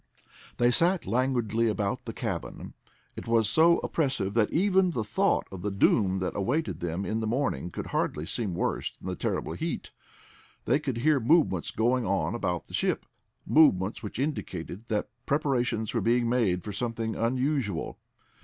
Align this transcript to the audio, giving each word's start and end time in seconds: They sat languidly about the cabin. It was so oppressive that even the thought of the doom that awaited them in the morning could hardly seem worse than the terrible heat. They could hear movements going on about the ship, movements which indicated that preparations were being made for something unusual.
They 0.57 0.71
sat 0.71 1.05
languidly 1.05 1.67
about 1.67 2.05
the 2.05 2.11
cabin. 2.11 2.73
It 3.15 3.27
was 3.27 3.47
so 3.47 3.77
oppressive 3.83 4.33
that 4.33 4.49
even 4.51 4.89
the 4.89 5.03
thought 5.03 5.45
of 5.51 5.61
the 5.61 5.69
doom 5.69 6.17
that 6.17 6.35
awaited 6.35 6.79
them 6.79 7.05
in 7.05 7.19
the 7.19 7.27
morning 7.27 7.69
could 7.69 7.85
hardly 7.85 8.25
seem 8.25 8.55
worse 8.55 8.89
than 8.97 9.07
the 9.09 9.15
terrible 9.15 9.53
heat. 9.53 9.91
They 10.65 10.79
could 10.79 10.97
hear 10.97 11.19
movements 11.19 11.69
going 11.69 12.03
on 12.07 12.33
about 12.33 12.65
the 12.65 12.73
ship, 12.73 13.05
movements 13.45 14.01
which 14.01 14.17
indicated 14.17 14.87
that 14.87 15.11
preparations 15.27 15.93
were 15.93 16.01
being 16.01 16.27
made 16.27 16.63
for 16.63 16.71
something 16.73 17.15
unusual. 17.15 17.99